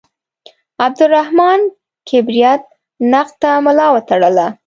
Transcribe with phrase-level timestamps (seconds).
[0.81, 1.59] عبدالرحمان
[2.09, 2.63] کبریت
[3.11, 4.47] نقد ته ملا وتړله.